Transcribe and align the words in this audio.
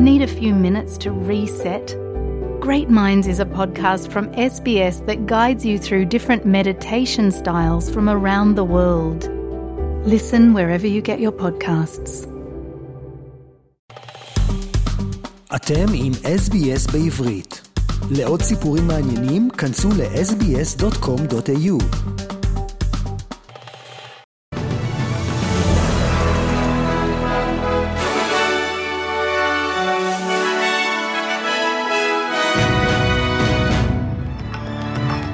Need 0.00 0.22
a 0.22 0.26
few 0.26 0.54
minutes 0.54 0.98
to 0.98 1.10
reset? 1.10 1.86
Great 2.60 2.90
Minds 2.90 3.26
is 3.26 3.38
a 3.40 3.44
podcast 3.44 4.10
from 4.12 4.26
SBS 4.32 4.96
that 5.06 5.26
guides 5.26 5.64
you 5.64 5.78
through 5.78 6.04
different 6.06 6.44
meditation 6.44 7.30
styles 7.30 7.90
from 7.94 8.08
around 8.08 8.56
the 8.56 8.64
world. 8.64 9.20
Listen 10.14 10.52
wherever 10.52 10.86
you 10.86 11.02
get 11.02 11.18
your 11.20 11.32
podcasts. 11.32 12.26
אתם 15.56 15.86
עם 15.94 16.12
SBS 16.12 16.92
בעברית. 16.92 17.68
לעוד 18.10 18.42
סיפורים 18.42 18.86
מעניינים, 18.86 19.50
כנסו 19.50 19.88
ל-sbs.com.au. 19.88 21.76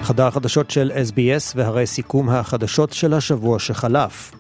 חדר 0.08 0.28
החדשות 0.28 0.72
של 0.72 0.92
SBS 0.92 1.54
והרי 1.56 1.88
סיכום 1.88 2.30
החדשות 2.30 2.94
של 2.94 3.14
השבוע 3.14 3.60
שחלף. 3.60 4.32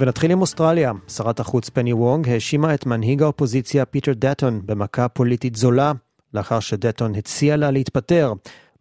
ונתחיל 0.00 0.30
עם 0.30 0.40
אוסטרליה. 0.40 0.92
שרת 1.08 1.40
החוץ 1.40 1.68
פני 1.68 1.92
וונג 1.92 2.28
האשימה 2.28 2.74
את 2.74 2.86
מנהיג 2.86 3.22
האופוזיציה 3.22 3.84
פיטר 3.84 4.12
דטון 4.14 4.60
במכה 4.64 5.08
פוליטית 5.08 5.56
זולה, 5.56 5.92
לאחר 6.34 6.60
שדטון 6.60 7.14
הציע 7.14 7.56
לה 7.56 7.70
להתפטר. 7.70 8.32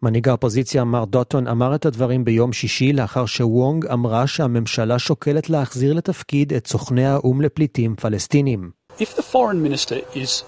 מנהיג 0.02 0.30
האופוזיציה 0.30 0.84
מר 0.84 1.06
דוטון 1.06 1.48
אמר 1.48 1.76
את 1.76 1.86
הדברים 1.86 2.26
ביום 2.26 2.54
שישי 2.54 2.94
לאחר 2.94 3.26
שוונג 3.26 3.86
אמרה 3.86 4.28
שהממשלה 4.28 5.00
שוקלת 5.00 5.50
להחזיר 5.50 5.94
לתפקיד 5.94 6.54
את 6.54 6.68
סוכני 6.68 7.06
האו"ם 7.06 7.42
לפליטים 7.42 7.96
פלסטינים. 7.96 8.72
If 9.00 9.18
the 9.18 9.24
foreign 9.34 9.62
minister 9.70 9.96
is 10.14 10.44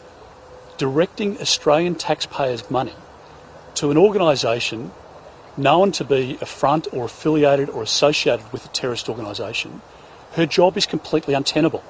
directing 0.78 1.42
Australian 1.42 1.96
taxpayers' 2.08 2.72
money 2.72 2.96
to 3.76 3.92
an 3.92 3.98
organisation 3.98 4.80
known 5.58 5.92
to 5.92 6.04
be 6.04 6.38
a 6.42 6.46
front 6.46 6.88
or 6.94 7.06
affiliated 7.06 7.70
or 7.70 7.84
associated 7.84 8.46
with 8.54 8.66
a 8.66 8.72
terrorist 8.80 9.10
organisation, 9.10 9.82
her 10.38 10.46
job 10.46 10.78
is 10.78 10.86
completely 10.86 11.34
untenable. 11.34 11.82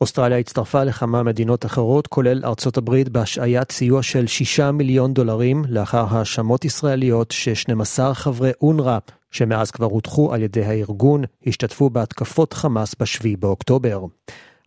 אוסטרליה 0.00 0.38
הצטרפה 0.38 0.84
לכמה 0.84 1.22
מדינות 1.22 1.66
אחרות, 1.66 2.06
כולל 2.06 2.44
ארצות 2.44 2.76
הברית, 2.76 3.08
בהשעיית 3.08 3.72
סיוע 3.72 4.02
של 4.02 4.26
6 4.26 4.60
מיליון 4.60 5.14
דולרים 5.14 5.64
לאחר 5.68 6.04
האשמות 6.10 6.64
ישראליות 6.64 7.30
ש-12 7.30 8.00
חברי 8.12 8.50
אונר"א, 8.62 8.98
שמאז 9.30 9.70
כבר 9.70 9.86
הודחו 9.86 10.34
על 10.34 10.42
ידי 10.42 10.64
הארגון, 10.64 11.24
השתתפו 11.46 11.90
בהתקפות 11.90 12.52
חמאס 12.52 12.94
ב-7 13.00 13.36
באוקטובר. 13.38 14.00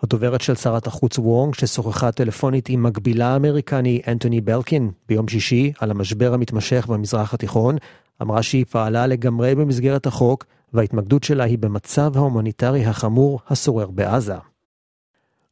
הדוברת 0.04 0.42
של 0.42 0.56
שרת 0.56 0.88
החוץ 0.88 1.20
וונג, 1.20 1.56
ששוחחה 1.56 2.12
טלפונית 2.12 2.70
עם 2.70 2.84
מקבילה 2.84 3.28
האמריקני 3.28 4.02
אנטוני 4.08 4.42
בלינקן 4.42 4.92
ביום 5.08 5.28
שישי 5.28 5.72
על 5.80 5.92
המשבר 5.92 6.34
המתמשך 6.34 6.86
במזרח 6.88 7.34
התיכון, 7.34 7.76
אמרה 8.22 8.44
שהיא 8.44 8.66
פעלה 8.70 9.08
לגמרי 9.08 9.56
במסגרת 9.56 10.06
החוק, 10.06 10.46
וההתמקדות 10.74 11.24
שלה 11.24 11.44
היא 11.44 11.58
במצב 11.58 12.12
ההומניטרי 12.18 12.86
החמור 12.86 13.40
השורר 13.48 13.88
בעזה. 13.88 14.36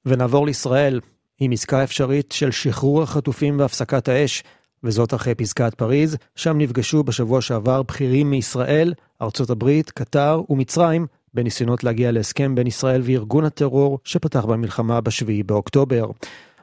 ונעבור 0.05 0.45
לישראל, 0.45 0.99
עם 1.39 1.51
עסקה 1.51 1.83
אפשרית 1.83 2.31
של 2.31 2.51
שחרור 2.51 3.03
החטופים 3.03 3.59
והפסקת 3.59 4.07
האש, 4.07 4.43
וזאת 4.83 5.13
אחרי 5.13 5.35
פסגת 5.35 5.73
פריז, 5.73 6.17
שם 6.35 6.57
נפגשו 6.57 7.03
בשבוע 7.03 7.41
שעבר 7.41 7.83
בכירים 7.83 8.29
מישראל, 8.29 8.93
ארצות 9.21 9.49
הברית, 9.49 9.91
קטאר 9.91 10.41
ומצרים, 10.49 11.07
בניסיונות 11.33 11.83
להגיע 11.83 12.11
להסכם 12.11 12.55
בין 12.55 12.67
ישראל 12.67 13.01
וארגון 13.03 13.45
הטרור 13.45 13.99
שפתח 14.03 14.45
במלחמה 14.45 15.01
ב-7 15.01 15.43
באוקטובר. 15.45 16.11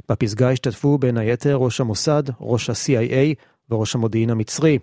בפסגה 0.08 0.50
השתתפו 0.50 0.98
בין 0.98 1.18
היתר 1.18 1.54
ראש 1.54 1.80
המוסד, 1.80 2.22
ראש 2.40 2.70
ה-CIA 2.70 3.34
וראש 3.70 3.94
המודיעין 3.94 4.30
המצרי. 4.30 4.78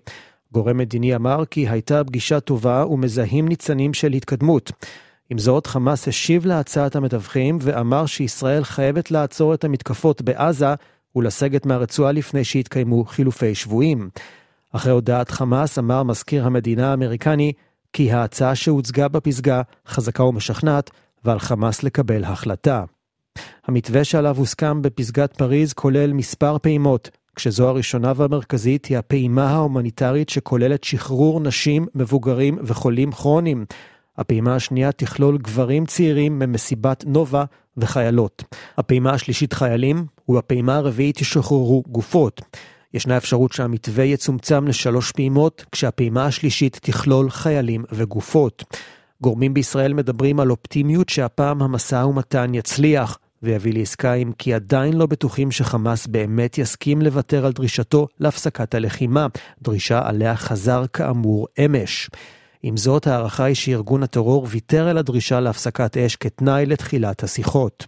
גורם 0.51 0.77
מדיני 0.77 1.15
אמר 1.15 1.45
כי 1.45 1.69
הייתה 1.69 2.03
פגישה 2.03 2.39
טובה 2.39 2.85
ומזהים 2.85 3.47
ניצנים 3.47 3.93
של 3.93 4.13
התקדמות. 4.13 4.71
עם 5.29 5.37
זאת, 5.37 5.67
חמאס 5.67 6.07
השיב 6.07 6.45
להצעת 6.45 6.95
המתווכים 6.95 7.57
ואמר 7.61 8.05
שישראל 8.05 8.63
חייבת 8.63 9.11
לעצור 9.11 9.53
את 9.53 9.63
המתקפות 9.63 10.21
בעזה 10.21 10.73
ולסגת 11.15 11.65
מהרצועה 11.65 12.11
לפני 12.11 12.43
שיתקיימו 12.43 13.05
חילופי 13.05 13.55
שבויים. 13.55 14.09
אחרי 14.71 14.91
הודעת 14.91 15.31
חמאס 15.31 15.79
אמר 15.79 16.03
מזכיר 16.03 16.45
המדינה 16.45 16.91
האמריקני 16.91 17.53
כי 17.93 18.11
ההצעה 18.11 18.55
שהוצגה 18.55 19.07
בפסגה 19.07 19.61
חזקה 19.87 20.23
ומשכנעת 20.23 20.91
ועל 21.23 21.39
חמאס 21.39 21.83
לקבל 21.83 22.23
החלטה. 22.23 22.83
המתווה 23.67 24.03
שעליו 24.03 24.37
הוסכם 24.37 24.81
בפסגת 24.81 25.33
פריז 25.37 25.73
כולל 25.73 26.13
מספר 26.13 26.57
פעימות, 26.61 27.09
כשזו 27.35 27.67
הראשונה 27.67 28.13
והמרכזית 28.15 28.85
היא 28.85 28.97
הפעימה 28.97 29.49
ההומניטרית 29.49 30.29
שכוללת 30.29 30.83
שחרור 30.83 31.39
נשים, 31.39 31.87
מבוגרים 31.95 32.57
וחולים 32.63 33.11
כרוניים. 33.11 33.65
הפעימה 34.17 34.55
השנייה 34.55 34.91
תכלול 34.91 35.37
גברים 35.37 35.85
צעירים 35.85 36.39
ממסיבת 36.39 37.03
נובה 37.07 37.43
וחיילות. 37.77 38.43
הפעימה 38.77 39.11
השלישית 39.11 39.53
חיילים, 39.53 40.05
ובפעימה 40.29 40.75
הרביעית 40.75 41.21
ישוחררו 41.21 41.83
גופות. 41.87 42.41
ישנה 42.93 43.17
אפשרות 43.17 43.51
שהמתווה 43.51 44.03
יצומצם 44.03 44.67
לשלוש 44.67 45.11
פעימות, 45.11 45.65
כשהפעימה 45.71 46.25
השלישית 46.25 46.79
תכלול 46.81 47.29
חיילים 47.29 47.83
וגופות. 47.91 48.63
גורמים 49.21 49.53
בישראל 49.53 49.93
מדברים 49.93 50.39
על 50.39 50.51
אופטימיות 50.51 51.09
שהפעם 51.09 51.61
המשא 51.61 51.95
ומתן 51.95 52.53
יצליח, 52.53 53.17
ויביא 53.43 53.73
לעסקה 53.73 54.13
אם 54.13 54.31
כי 54.37 54.53
עדיין 54.53 54.93
לא 54.93 55.05
בטוחים 55.05 55.51
שחמאס 55.51 56.07
באמת 56.07 56.57
יסכים 56.57 57.01
לוותר 57.01 57.45
על 57.45 57.51
דרישתו 57.51 58.07
להפסקת 58.19 58.75
הלחימה, 58.75 59.27
דרישה 59.61 60.01
עליה 60.05 60.35
חזר 60.35 60.85
כאמור 60.93 61.47
אמש. 61.65 62.09
עם 62.63 62.77
זאת, 62.77 63.07
ההערכה 63.07 63.43
היא 63.43 63.55
שארגון 63.55 64.03
הטרור 64.03 64.47
ויתר 64.49 64.87
על 64.87 64.97
הדרישה 64.97 65.39
להפסקת 65.39 65.97
אש 65.97 66.15
כתנאי 66.15 66.65
לתחילת 66.65 67.23
השיחות. 67.23 67.85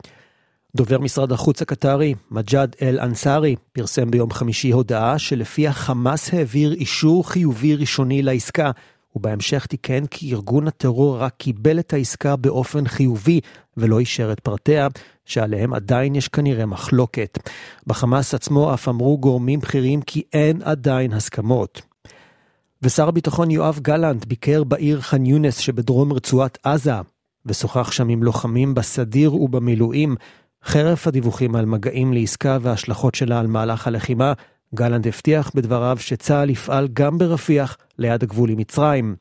דובר 0.75 1.00
משרד 1.00 1.31
החוץ 1.31 1.62
הקטרי, 1.62 2.16
מג'אד 2.31 2.75
אל-אנסארי, 2.81 3.56
פרסם 3.72 4.12
ביום 4.12 4.31
חמישי 4.31 4.72
הודעה 4.72 5.19
שלפיה 5.19 5.74
חמאס 5.74 6.34
העביר 6.34 6.74
אישור 6.74 7.30
חיובי 7.30 7.75
ראשוני 7.75 8.22
לעסקה, 8.22 8.72
ובהמשך 9.16 9.66
תיקן 9.66 10.06
כי 10.06 10.34
ארגון 10.34 10.68
הטרור 10.68 11.18
רק 11.18 11.34
קיבל 11.38 11.79
את 11.79 11.94
העסקה 11.94 12.35
באופן 12.35 12.88
חיובי 12.88 13.40
ולא 13.78 14.00
אישר 14.00 14.31
את 14.31 14.40
פרטיה, 14.40 14.88
שעליהם 15.25 15.74
עדיין 15.74 16.16
יש 16.16 16.28
כנראה 16.28 16.66
מחלוקת. 16.66 17.40
בחמאס 17.88 18.34
עצמו 18.34 18.74
אף 18.74 18.90
אמרו 18.90 19.18
גורמים 19.18 19.59
בכירים 19.59 20.01
כי 20.01 20.24
אין 20.34 20.62
עדיין 20.62 21.13
הסכמות. 21.13 21.81
ושר 22.81 23.07
הביטחון 23.07 23.51
יואב 23.51 23.79
גלנט 23.81 24.25
ביקר 24.25 24.63
בעיר 24.63 25.01
ח'אן 25.01 25.25
יונס 25.25 25.57
שבדרום 25.57 26.13
רצועת 26.13 26.57
עזה, 26.63 26.94
ושוחח 27.45 27.91
שם 27.91 28.09
עם 28.09 28.24
לוחמים 28.24 28.74
בסדיר 28.74 29.35
ובמילואים. 29.35 30.16
חרף 30.66 31.07
הדיווחים 31.07 31.56
על 31.56 31.66
מגעים 31.66 32.13
לעסקה 32.13 32.57
וההשלכות 32.62 33.16
שלה 33.16 33.40
על 33.40 33.47
מהלך 33.47 33.88
הלחימה, 33.88 34.34
גלנט 34.75 35.07
הבטיח 35.07 35.51
בדבריו 35.56 35.97
שצה"ל 36.00 36.50
יפעל 36.50 36.88
גם 36.94 37.17
ברפיח, 37.17 37.78
ליד 38.00 38.23
הגבול 38.23 38.50
עם 38.50 38.57
מצרים. 38.57 39.16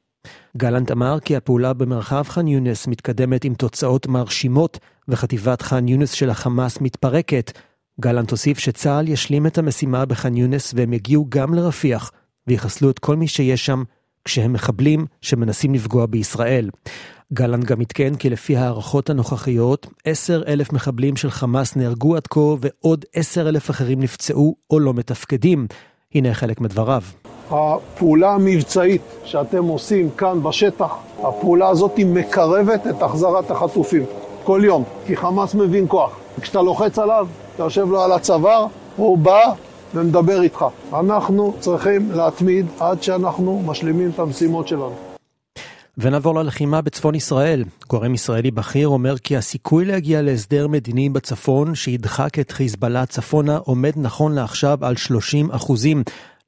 גלנט 0.56 0.90
אמר 0.90 1.20
כי 1.20 1.36
הפעולה 1.36 1.72
במרחב 1.72 2.22
ח'אן 2.28 2.48
יונס 2.48 2.86
מתקדמת 2.86 3.44
עם 3.44 3.54
תוצאות 3.54 4.06
מרשימות, 4.06 4.78
וחטיבת 5.08 5.62
ח'אן 5.62 5.88
יונס 5.88 6.12
של 6.12 6.30
החמאס 6.30 6.80
מתפרקת. 6.80 7.58
גלנט 8.00 8.30
הוסיף 8.30 8.58
שצה"ל 8.58 9.08
ישלים 9.08 9.46
את 9.46 9.58
המשימה 9.58 10.04
בח'אן 10.04 10.36
יונס 10.36 10.74
והם 10.76 10.92
יגיעו 10.92 11.26
גם 11.28 11.54
לרפיח, 11.54 12.12
ויחסלו 12.46 12.90
את 12.90 12.98
כל 12.98 13.16
מי 13.16 13.28
שיש 13.28 13.66
שם 13.66 13.82
כשהם 14.24 14.52
מחבלים 14.52 15.06
שמנסים 15.20 15.74
לפגוע 15.74 16.06
בישראל. 16.06 16.70
גלנט 17.34 17.64
גם 17.64 17.80
עדכן 17.80 18.14
כי 18.14 18.30
לפי 18.30 18.56
ההערכות 18.56 19.10
הנוכחיות, 19.10 19.86
10 20.04 20.42
אלף 20.46 20.72
מחבלים 20.72 21.16
של 21.16 21.30
חמאס 21.30 21.76
נהרגו 21.76 22.16
עד 22.16 22.26
כה 22.26 22.40
ועוד 22.40 23.04
10 23.14 23.48
אלף 23.48 23.70
אחרים 23.70 24.00
נפצעו 24.00 24.54
או 24.70 24.80
לא 24.80 24.94
מתפקדים. 24.94 25.66
הנה 26.14 26.34
חלק 26.34 26.60
מדבריו. 26.60 27.02
הפעולה 27.50 28.30
המבצעית 28.34 29.02
שאתם 29.24 29.64
עושים 29.64 30.10
כאן 30.10 30.42
בשטח, 30.42 30.94
הפעולה 31.18 31.68
הזאת 31.68 31.92
מקרבת 32.06 32.86
את 32.86 33.02
החזרת 33.02 33.50
החטופים. 33.50 34.04
כל 34.44 34.60
יום, 34.64 34.84
כי 35.06 35.16
חמאס 35.16 35.54
מבין 35.54 35.84
כוח. 35.88 36.18
כשאתה 36.40 36.62
לוחץ 36.62 36.98
עליו, 36.98 37.26
אתה 37.54 37.62
יושב 37.62 37.90
לו 37.90 38.02
על 38.02 38.12
הצוואר, 38.12 38.66
הוא 38.96 39.18
בא 39.18 39.42
ומדבר 39.94 40.42
איתך. 40.42 40.64
אנחנו 40.92 41.54
צריכים 41.60 42.10
להתמיד 42.12 42.66
עד 42.80 43.02
שאנחנו 43.02 43.62
משלימים 43.66 44.10
את 44.14 44.18
המשימות 44.18 44.68
שלנו. 44.68 45.11
ונעבור 45.98 46.34
ללחימה 46.34 46.80
בצפון 46.80 47.14
ישראל. 47.14 47.64
גורם 47.88 48.14
ישראלי 48.14 48.50
בכיר 48.50 48.88
אומר 48.88 49.18
כי 49.18 49.36
הסיכוי 49.36 49.84
להגיע 49.84 50.22
להסדר 50.22 50.68
מדיני 50.68 51.08
בצפון 51.08 51.74
שידחק 51.74 52.38
את 52.38 52.50
חיזבאללה 52.50 53.06
צפונה 53.06 53.56
עומד 53.56 53.92
נכון 53.96 54.34
לעכשיו 54.34 54.84
על 54.84 54.96
30 54.96 55.50
אחוזים. 55.50 56.02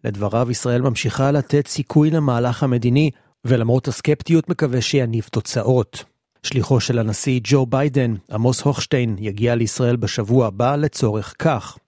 לדבריו, 0.05 0.51
ישראל 0.51 0.83
ממשיכה 0.83 1.31
לתת 1.31 1.67
סיכוי 1.67 2.11
למהלך 2.11 2.63
המדיני, 2.63 3.11
ולמרות 3.45 3.89
הסקפטיות 3.89 4.49
מקווה 4.49 4.81
שיניב 4.81 5.29
תוצאות. 5.33 6.05
שליחו 6.43 6.81
של 6.81 6.99
הנשיא 6.99 7.41
ג'ו 7.45 7.67
ביידן, 7.67 8.15
עמוס 8.33 8.61
הוכשטיין, 8.61 9.17
יגיע 9.19 9.55
לישראל 9.55 9.97
בשבוע 9.97 10.47
הבא 10.47 10.77
לצורך 10.77 11.35
כך. 11.39 11.79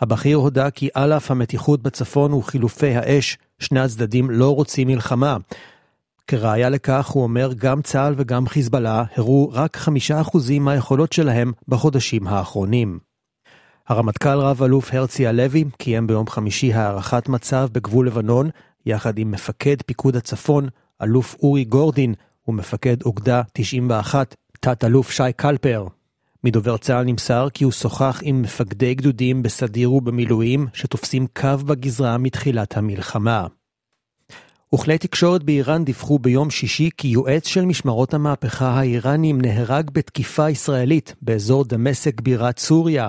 הבכיר 0.00 0.36
הודה 0.36 0.70
כי 0.70 0.88
על 0.94 1.12
אף 1.12 1.30
המתיחות 1.30 1.82
בצפון 1.82 2.32
וחילופי 2.32 2.94
האש, 2.94 3.38
שני 3.58 3.80
הצדדים 3.80 4.30
לא 4.30 4.54
רוצים 4.54 4.88
מלחמה. 4.88 5.36
כראיה 6.26 6.68
לכך, 6.68 7.08
הוא 7.08 7.22
אומר, 7.22 7.52
גם 7.56 7.82
צה"ל 7.82 8.14
וגם 8.16 8.46
חיזבאללה 8.46 9.04
הראו 9.16 9.50
רק 9.52 9.76
חמישה 9.76 10.20
אחוזים 10.20 10.64
מהיכולות 10.64 11.12
שלהם 11.12 11.52
בחודשים 11.68 12.26
האחרונים. 12.26 12.98
הרמטכ"ל 13.88 14.38
רב-אלוף 14.38 14.94
הרצי 14.94 15.26
הלוי 15.26 15.64
קיים 15.78 16.06
ביום 16.06 16.26
חמישי 16.26 16.72
הערכת 16.72 17.28
מצב 17.28 17.68
בגבול 17.72 18.06
לבנון, 18.06 18.50
יחד 18.86 19.18
עם 19.18 19.30
מפקד 19.30 19.76
פיקוד 19.86 20.16
הצפון, 20.16 20.68
אלוף 21.02 21.36
אורי 21.42 21.64
גורדין, 21.64 22.14
ומפקד 22.48 23.02
אוגדה 23.02 23.42
91, 23.52 24.34
תת-אלוף 24.60 25.10
שי 25.10 25.32
קלפר. 25.36 25.86
מדובר 26.44 26.76
צה"ל 26.76 27.04
נמסר 27.04 27.48
כי 27.54 27.64
הוא 27.64 27.72
שוחח 27.72 28.20
עם 28.22 28.42
מפקדי 28.42 28.94
גדודים 28.94 29.42
בסדיר 29.42 29.92
ובמילואים 29.92 30.66
שתופסים 30.74 31.26
קו 31.36 31.56
בגזרה 31.66 32.18
מתחילת 32.18 32.76
המלחמה. 32.76 33.46
וכלי 34.74 34.98
תקשורת 34.98 35.42
באיראן 35.42 35.84
דיווחו 35.84 36.18
ביום 36.18 36.50
שישי 36.50 36.90
כי 36.96 37.08
יועץ 37.08 37.46
של 37.46 37.64
משמרות 37.64 38.14
המהפכה 38.14 38.68
האיראנים 38.68 39.40
נהרג 39.40 39.90
בתקיפה 39.92 40.50
ישראלית 40.50 41.14
באזור 41.22 41.64
דמשק 41.64 42.20
בירת 42.20 42.58
סוריה. 42.58 43.08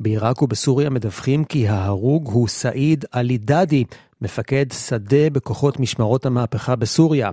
בעיראק 0.00 0.42
ובסוריה 0.42 0.90
מדווחים 0.90 1.44
כי 1.44 1.68
ההרוג 1.68 2.28
הוא 2.32 2.48
סעיד 2.48 3.04
עלי-דדי, 3.12 3.84
מפקד 4.22 4.66
שדה 4.72 5.30
בכוחות 5.30 5.80
משמרות 5.80 6.26
המהפכה 6.26 6.76
בסוריה. 6.76 7.30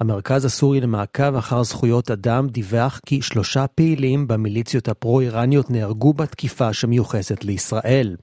המרכז 0.00 0.44
הסורי 0.44 0.80
למעקב 0.80 1.36
אחר 1.36 1.62
זכויות 1.62 2.10
אדם 2.10 2.48
דיווח 2.48 3.00
כי 3.06 3.22
שלושה 3.22 3.66
פעילים 3.66 4.28
במיליציות 4.28 4.88
הפרו-איראניות 4.88 5.70
נהרגו 5.70 6.12
בתקיפה 6.12 6.72
שמיוחסת 6.72 7.44
לישראל. 7.44 8.16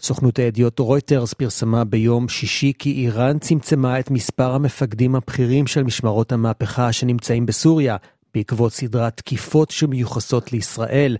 סוכנות 0.00 0.38
הידיעות 0.38 0.78
רויטרס 0.78 1.34
פרסמה 1.34 1.84
ביום 1.84 2.28
שישי 2.28 2.72
כי 2.78 2.92
איראן 2.92 3.38
צמצמה 3.38 4.00
את 4.00 4.10
מספר 4.10 4.54
המפקדים 4.54 5.14
הבכירים 5.14 5.66
של 5.66 5.82
משמרות 5.82 6.32
המהפכה 6.32 6.92
שנמצאים 6.92 7.46
בסוריה, 7.46 7.96
בעקבות 8.34 8.72
סדרת 8.72 9.16
תקיפות 9.16 9.70
שמיוחסות 9.70 10.52
לישראל. 10.52 11.16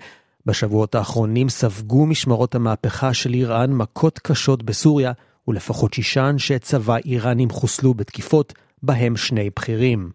בשבועות 0.47 0.95
האחרונים 0.95 1.49
ספגו 1.49 2.07
משמרות 2.07 2.55
המהפכה 2.55 3.15
של 3.15 3.35
איראן 3.35 3.73
מכות 3.73 4.19
קשות 4.19 4.63
בסוריה, 4.63 5.13
ולפחות 5.49 5.95
שישה 5.95 6.29
אנשי 6.29 6.59
צבא 6.59 6.97
איראנים 7.05 7.51
חוסלו 7.51 7.95
בתקיפות, 7.95 8.53
בהם 8.83 9.17
שני 9.17 9.51
בכירים. 9.57 10.11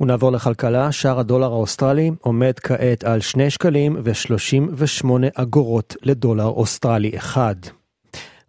ונעבור 0.00 0.32
לכלכלה, 0.32 0.92
שער 0.92 1.18
הדולר 1.18 1.52
האוסטרלי 1.52 2.10
עומד 2.20 2.52
כעת 2.62 3.04
על 3.04 3.20
2 3.20 3.50
שקלים 3.50 3.96
ו-38 4.04 5.06
אגורות 5.34 5.96
לדולר 6.02 6.46
אוסטרלי 6.46 7.12
אחד. 7.16 7.54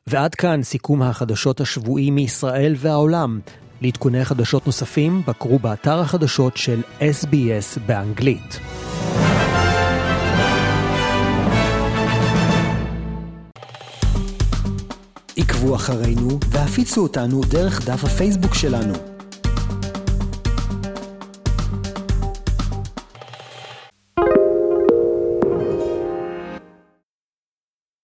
ועד 0.07 0.35
כאן 0.35 0.63
סיכום 0.63 1.01
החדשות 1.01 1.61
השבועי 1.61 2.11
מישראל 2.11 2.73
והעולם. 2.77 3.39
לעדכוני 3.81 4.25
חדשות 4.25 4.65
נוספים, 4.65 5.21
בקרו 5.27 5.59
באתר 5.59 5.99
החדשות 5.99 6.57
של 6.57 6.81
SBS 6.99 7.79
באנגלית. 7.85 8.59
עקבו 15.37 15.75
אחרינו 15.75 16.39
והפיצו 16.49 17.03
אותנו 17.03 17.41
דרך 17.41 17.85
דף 17.85 18.03
הפייסבוק 18.03 18.53
שלנו. 18.53 19.14